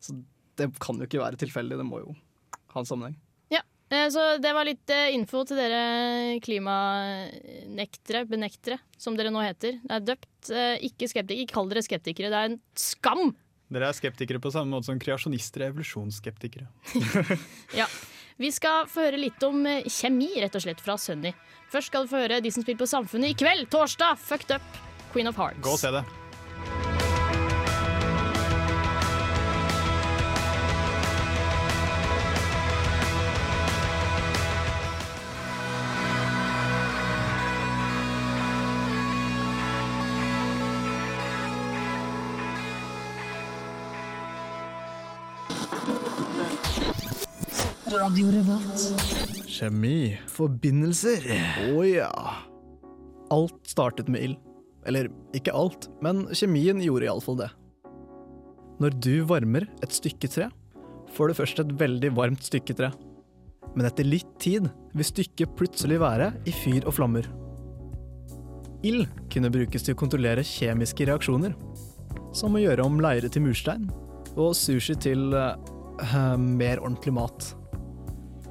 [0.00, 0.16] Så
[0.60, 2.14] det kan jo ikke være tilfeldig, det må jo
[2.74, 3.16] ha en sammenheng.
[3.50, 9.42] Ja, eh, så det var litt eh, info til dere klimanektere, benektere, som dere nå
[9.44, 9.80] heter.
[9.82, 10.50] Det er døpt.
[10.54, 12.30] eh, Ikke skeptikere, ikke kall dere skeptikere.
[12.32, 13.32] Det er en skam!
[13.70, 16.66] Dere er skeptikere på samme måte som kreasjonister er evolusjonsskeptikere.
[17.80, 17.86] Ja.
[18.40, 21.34] Vi skal få høre litt om kjemi, rett og slett, fra Sunny.
[21.70, 24.16] Først skal du få høre de som spiller på Samfunnet i kveld, torsdag.
[24.16, 24.80] Fucked Up,
[25.12, 25.60] Queen of Hearts.
[25.60, 26.02] Gå og se det.
[49.50, 50.14] Kjemi.
[50.30, 51.24] Forbindelser.
[51.74, 52.10] Å ja.
[53.34, 54.38] Alt startet med ild.
[54.86, 57.50] Eller ikke alt, men kjemien gjorde iallfall det.
[58.80, 60.48] Når du varmer et stykke tre,
[61.12, 62.92] får du først et veldig varmt stykke tre.
[63.74, 67.26] Men etter litt tid vil stykket plutselig være i fyr og flammer.
[68.86, 71.58] Ild kunne brukes til å kontrollere kjemiske reaksjoner,
[72.32, 73.90] som å gjøre om leire til murstein
[74.38, 77.56] og sushi til uh, mer ordentlig mat.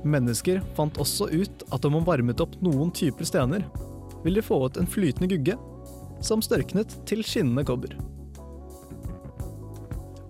[0.08, 3.66] Mennesker fant også ut at om man varmet opp noen typer stener,
[4.24, 5.58] ville de få ut en flytende gugge
[6.24, 7.96] som størknet til skinnende kobber.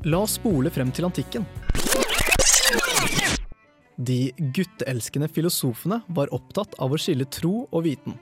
[0.08, 1.46] La oss spole frem til antikken.
[4.00, 8.16] De gutteelskende filosofene var opptatt av å skille tro og viten,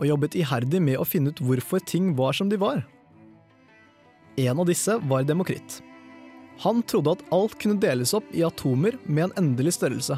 [0.00, 2.86] og jobbet iherdig med å finne ut hvorfor ting var som de var.
[4.40, 5.82] En av disse var Demokritt.
[6.64, 10.16] Han trodde at alt kunne deles opp i atomer med en endelig størrelse.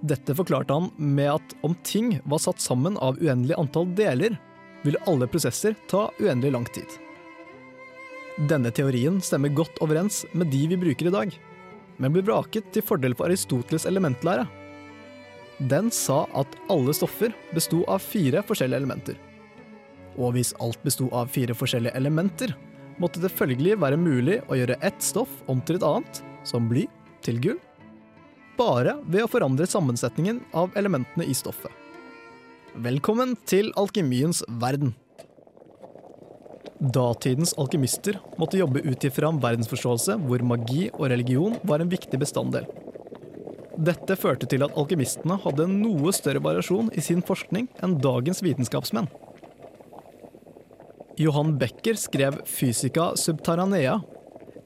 [0.00, 4.36] Dette forklarte han med at om ting var satt sammen av uendelig antall deler,
[4.86, 6.86] ville alle prosesser ta uendelig lang tid.
[8.50, 11.34] Denne teorien stemmer godt overens med de vi bruker i dag,
[11.98, 14.46] men blir vraket til fordel for Aristoteles elementlære.
[15.58, 19.18] Den sa at alle stoffer besto av fire forskjellige elementer.
[20.14, 22.54] Og hvis alt besto av fire forskjellige elementer,
[23.02, 26.86] måtte det følgelig være mulig å gjøre ett stoff om til et annet, som bly
[27.26, 27.58] til gull,
[28.58, 31.70] bare ved å forandre sammensetningen av elementene i stoffet.
[32.78, 34.92] Velkommen til alkemiens verden.
[36.78, 42.20] Datidens alkymister måtte jobbe ut ifra en verdensforståelse hvor magi og religion var en viktig
[42.22, 42.68] bestanddel.
[43.78, 48.42] Dette førte til at alkymistene hadde en noe større variasjon i sin forskning enn dagens
[48.46, 49.10] vitenskapsmenn.
[51.18, 54.00] Johan Becker skrev Physica subterranea,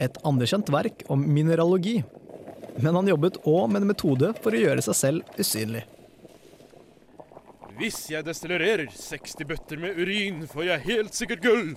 [0.02, 2.00] Et anerkjent verk om mineralogi.
[2.80, 5.84] Men han jobbet òg med en metode for å gjøre seg selv usynlig.
[7.78, 11.72] Hvis jeg destillererer 60 bøtter med urin, får jeg helt sikkert gull.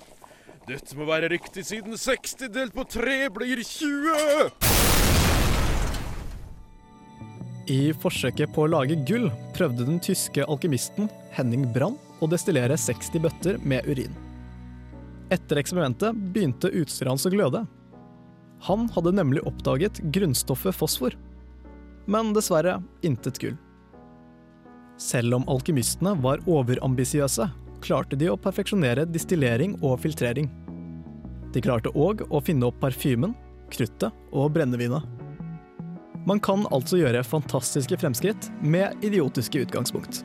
[0.66, 4.86] Dette må være riktig, siden 60 delt på 3 blir 20!
[7.66, 13.24] I forsøket på å lage gull prøvde den tyske alkymisten Henning Brann å destillere 60
[13.24, 14.14] bøtter med urin.
[15.34, 17.64] Etter eksperimentet begynte utstyret hans å gløde.
[18.62, 21.16] Han hadde nemlig oppdaget grunnstoffet fosfor.
[22.06, 23.58] Men dessverre intet gull.
[24.98, 27.50] Selv om alkymistene var overambisiøse,
[27.84, 30.48] klarte de å perfeksjonere distillering og filtrering.
[31.54, 33.36] De klarte òg å finne opp parfymen,
[33.72, 35.04] kruttet og brennevinet.
[36.26, 40.24] Man kan altså gjøre fantastiske fremskritt med idiotiske utgangspunkt.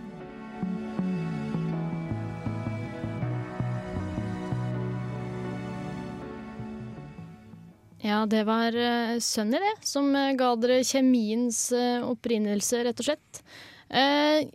[8.11, 13.07] Ja, det var uh, Sunny, det, som eh, ga dere kjemiens eh, opprinnelse, rett og
[13.07, 13.43] slett.
[13.87, 14.49] Eh,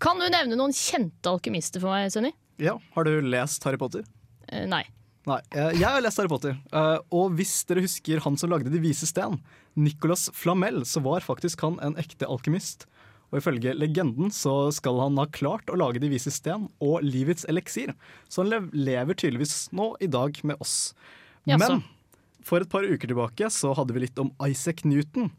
[0.00, 2.32] kan du nevne noen kjente alkymister for meg, Sunny?
[2.60, 4.06] Ja, Har du lest Harry Potter?
[4.48, 4.84] Eh, nei.
[5.28, 8.72] Nei, eh, Jeg har lest Harry Potter, eh, og hvis dere husker han som lagde
[8.72, 9.36] De vise sten,
[9.76, 12.86] Nicolas Flamel, så var faktisk han en ekte alkymist.
[13.30, 17.44] Og ifølge legenden så skal han ha klart å lage De vise sten og livets
[17.48, 17.92] eliksir.
[18.28, 20.94] Så han lev lever tydeligvis nå i dag med oss.
[21.46, 21.78] Jaså.
[22.46, 25.30] For et par uker tilbake så hadde vi litt om Isaac Newton.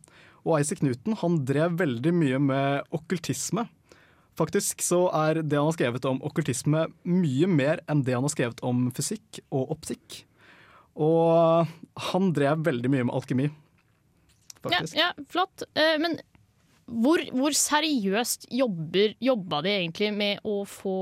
[0.46, 3.68] Og Isaac Newton han drev veldig mye med okkultisme.
[4.40, 8.34] Faktisk så er det han har skrevet om okkultisme mye mer enn det han har
[8.34, 10.22] skrevet om fysikk og optikk.
[10.96, 11.68] Og
[12.12, 13.50] han drev veldig mye med alkemi,
[14.62, 14.96] Ja, faktisk.
[14.98, 15.64] ja, flott.
[15.76, 16.20] Eh, men
[16.86, 20.98] hvor, hvor seriøst jobber, jobba de egentlig med å få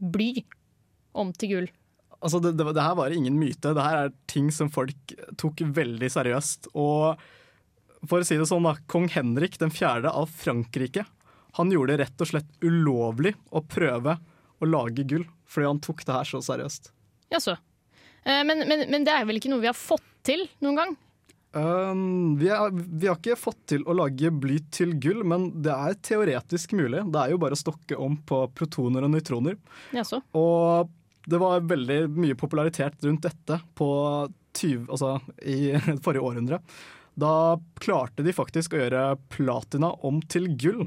[0.00, 0.44] bly
[1.16, 1.68] om til gull?
[2.20, 3.74] Altså, det, det, det her var ingen myte.
[3.76, 6.70] Det her er ting som folk tok veldig seriøst.
[6.74, 7.20] Og
[8.06, 8.76] for å si det sånn, da.
[8.90, 11.06] Kong Henrik den fjerde av Frankrike
[11.56, 14.18] han gjorde det rett og slett ulovlig å prøve
[14.60, 16.90] å lage gull, fordi han tok det her så seriøst.
[17.32, 17.56] Jaså.
[18.26, 20.96] Eh, men, men, men det er vel ikke noe vi har fått til noen gang?
[21.56, 25.72] Um, vi, er, vi har ikke fått til å lage bly til gull, men det
[25.72, 27.06] er teoretisk mulig.
[27.08, 29.56] Det er jo bare å stokke om på protoner og nøytroner.
[29.96, 30.20] Jaså.
[30.36, 30.92] Og
[31.26, 33.88] det var veldig mye popularitet rundt dette på
[34.56, 36.60] 20, altså, i forrige århundre.
[37.16, 40.84] Da klarte de faktisk å gjøre platina om til gull.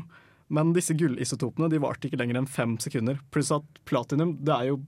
[0.50, 3.20] Men disse gullisotopene de varte ikke lenger enn fem sekunder.
[3.34, 4.80] Pluss at platinum det er jo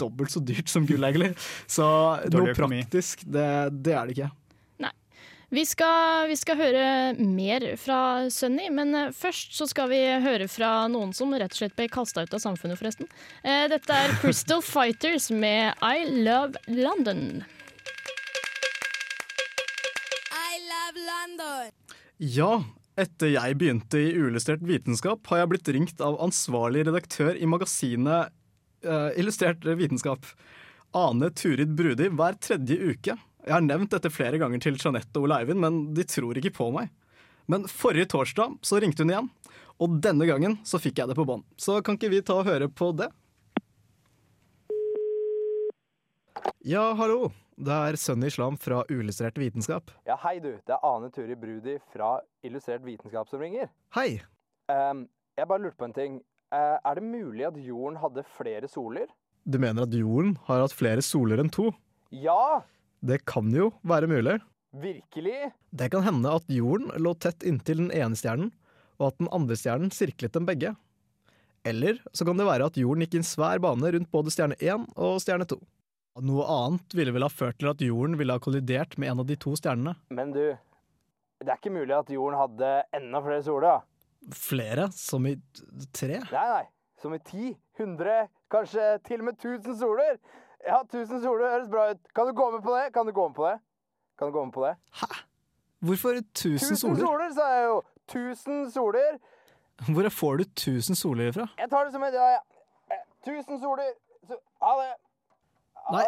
[0.00, 1.32] dobbelt så dyrt som gull, egentlig.
[1.70, 1.86] Så
[2.32, 3.46] noe praktisk, det,
[3.86, 4.32] det er det ikke.
[5.56, 10.50] Vi skal, vi skal høre mer fra Sunny, men eh, først så skal vi høre
[10.52, 13.08] fra noen som rett og slett ble kasta ut av samfunnet, forresten.
[13.40, 17.40] Eh, Dette er Crystal Fighters med I Love London.
[20.28, 21.72] I love London.
[22.20, 22.50] Ja,
[23.00, 28.34] etter jeg begynte i Uillustrert vitenskap, har jeg blitt ringt av ansvarlig redaktør i magasinet
[28.84, 30.28] uh, Illustrert vitenskap,
[30.96, 33.16] Ane Turid Brudi, hver tredje uke.
[33.46, 36.50] Jeg har nevnt dette flere ganger til Jeanette og Ole Eivind, men de tror ikke
[36.56, 36.88] på meg.
[37.46, 39.28] Men forrige torsdag så ringte hun igjen,
[39.78, 41.46] og denne gangen så fikk jeg det på bånd.
[41.54, 43.06] Så kan ikke vi ta og høre på det?
[46.66, 47.30] Ja, hallo.
[47.54, 49.94] Det er Sunny Islam fra Uillustrert vitenskap.
[50.10, 50.50] Ja, hei du.
[50.66, 53.70] Det er Ane Turi Brudi fra Illustrert vitenskap som ringer.
[53.94, 54.24] Hei.
[54.66, 55.06] Um,
[55.38, 56.22] jeg bare lurte på en ting.
[56.50, 59.06] Uh, er det mulig at jorden hadde flere soler?
[59.46, 61.70] Du mener at jorden har hatt flere soler enn to?
[62.10, 62.66] Ja!
[63.06, 64.40] Det kan jo være mulig.
[64.76, 65.52] Virkelig?
[65.70, 68.50] Det kan hende at jorden lå tett inntil den ene stjernen,
[68.98, 70.74] og at den andre stjernen sirklet dem begge.
[71.66, 74.58] Eller så kan det være at jorden gikk i en svær bane rundt både stjerne
[74.58, 75.58] 1 og stjerne 2.
[76.26, 79.28] Noe annet ville vel ha ført til at jorden ville ha kollidert med en av
[79.28, 79.96] de to stjernene.
[80.08, 80.44] Men du,
[81.42, 83.84] det er ikke mulig at jorden hadde enda flere soler.
[84.32, 84.88] Flere?
[84.96, 85.36] Som i
[85.94, 86.22] tre?
[86.32, 86.64] Nei, nei.
[87.02, 90.16] Som i ti, hundre, kanskje til og med tusen soler.
[90.66, 92.00] Ja, tusen soler høres bra ut.
[92.14, 92.92] Kan du gå med på det?
[92.94, 93.58] Kan du gå med på det?
[94.18, 94.74] Kan du gå med på det?
[95.78, 97.00] Hvorfor tusen soler?
[97.00, 97.82] soler, sa jeg jo!
[98.08, 99.18] Tusen soler.
[99.92, 101.46] Hvor får du tusen soler ifra?
[101.58, 102.38] Jeg tar det som et ja, ja.
[102.90, 103.92] Eh, Tusen soler.
[104.26, 104.92] Så, ha det.
[105.92, 106.04] Nei,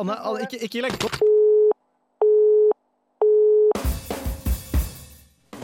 [0.00, 1.08] Anne, Anne ikke, ikke legg på.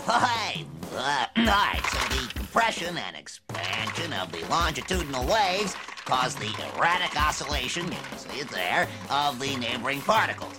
[0.09, 0.64] Hei!
[0.97, 5.77] Uh, Alright, so the compression and expansion of the longitudinal waves
[6.09, 10.57] cause the erratic oscillation, you can see it there, of the neighboring particles.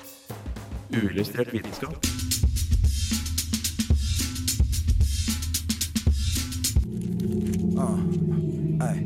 [0.91, 1.95] Uillustrert vitenskap.
[7.79, 7.97] Ah,
[8.85, 9.05] ei.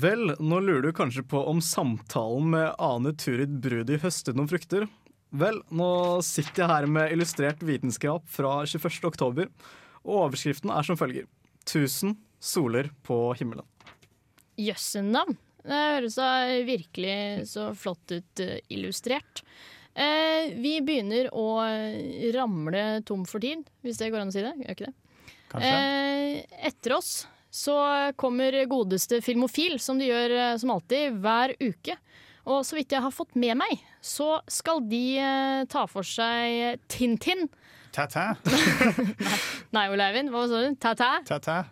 [0.00, 4.88] Vel, nå lurer du kanskje på om samtalen med Ane Turid Brudi høstet noen frukter.
[5.30, 5.90] Vel, nå
[6.26, 9.04] sitter jeg her med illustrert vitenskap fra 21.
[9.06, 9.52] oktober,
[10.06, 11.28] og overskriften er som følger.
[11.66, 13.66] 1000 soler på himmelen.
[14.60, 15.36] Jøssenavn.
[15.60, 16.30] Det høres da
[16.64, 19.42] virkelig så flott ut eh, illustrert.
[19.92, 21.60] Eh, vi begynner å
[22.32, 24.54] ramle tom for tid, hvis det går an å si det.
[24.62, 24.96] Gjør ikke det?
[25.58, 26.40] Eh,
[26.70, 27.76] etter oss så
[28.16, 31.96] kommer godeste Filmofil, som de gjør eh, som alltid hver uke.
[32.50, 36.80] Og så vidt jeg har fått med meg, så skal de eh, ta for seg
[36.90, 37.50] Tintin.
[37.92, 38.34] Ta-ta.
[39.74, 40.76] Nei, Ole Eivind, hva sa du?
[40.80, 41.14] Ta-ta?
[41.26, 41.62] Ta-ta.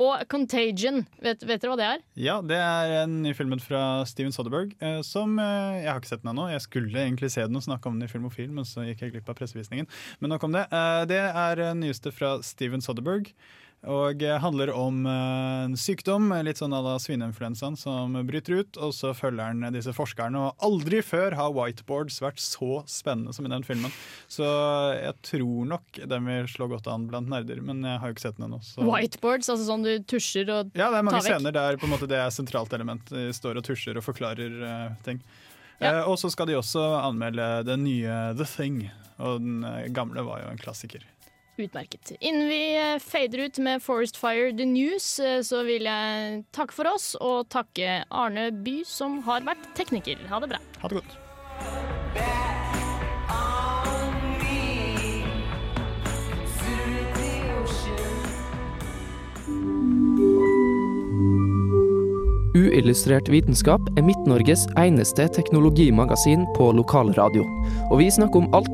[0.00, 1.04] Og Contagion.
[1.22, 2.00] Vet, vet dere hva det er?
[2.18, 6.10] Ja, det er en ny film fra Steven Soderberg eh, som eh, Jeg har ikke
[6.10, 6.48] sett den ennå.
[6.50, 9.14] Jeg skulle egentlig se den og snakke om den i Filmofil, men så gikk jeg
[9.14, 9.90] glipp av pressevisningen.
[10.22, 10.64] Men nok om det.
[10.74, 13.30] Eh, det er eh, nyeste fra Steven Soderberg.
[13.90, 18.78] Og eh, handler om eh, en sykdom, litt sånn à la svineinfluensaen, som bryter ut.
[18.80, 23.46] Og så følger han disse forskerne, og aldri før har whiteboards vært så spennende som
[23.46, 23.92] i den filmen.
[24.30, 24.48] Så
[24.96, 28.26] jeg tror nok den vil slå godt an blant nerder, men jeg har jo ikke
[28.26, 28.60] sett den ennå.
[28.88, 30.80] Whiteboards, altså sånn du tusjer og tar vekk?
[30.80, 33.12] ja, det er mange scener der på en måte det er sentralt element.
[33.12, 35.20] De står og tusjer og forklarer uh, ting.
[35.82, 38.86] Eh, og så skal de også anmelde den nye The Thing.
[39.22, 41.04] Og den gamle var jo en klassiker.
[41.56, 42.12] Utmerket.
[42.20, 46.74] Innen vi eh, fader ut med Forest Fire The News, eh, så vil jeg takke
[46.74, 50.18] for oss og takke Arne By, som har vært tekniker.
[50.32, 50.64] Ha det bra.
[50.82, 51.20] Ha det godt.
[62.54, 67.42] Uillustrert vitenskap er Midt-Norges eneste teknologimagasin på lokalradio.
[67.90, 68.73] Og vi snakker om alt